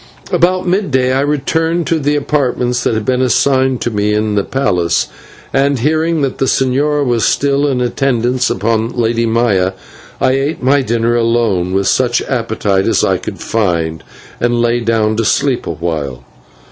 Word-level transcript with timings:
About 0.31 0.67
midday 0.67 1.13
I 1.13 1.19
returned 1.21 1.85
to 1.85 1.99
the 1.99 2.15
apartments 2.15 2.83
that 2.83 2.95
had 2.95 3.05
been 3.05 3.21
assigned 3.21 3.81
to 3.81 3.91
me 3.91 4.15
in 4.15 4.33
the 4.33 4.43
palace, 4.43 5.05
and, 5.53 5.77
hearing 5.77 6.23
that 6.23 6.39
the 6.39 6.45
señor 6.47 7.05
was 7.05 7.23
still 7.23 7.67
in 7.67 7.81
attendance 7.81 8.49
upon 8.49 8.87
the 8.87 8.95
Lady 8.95 9.27
Maya, 9.27 9.73
I 10.19 10.31
ate 10.31 10.63
my 10.63 10.81
dinner 10.81 11.15
alone 11.15 11.71
with 11.71 11.85
such 11.87 12.23
appetite 12.23 12.87
as 12.87 13.03
I 13.03 13.17
could 13.19 13.39
find, 13.39 14.03
and 14.39 14.59
lay 14.59 14.79
down 14.79 15.17
to 15.17 15.23
sleep 15.23 15.67
awhile. 15.67 16.23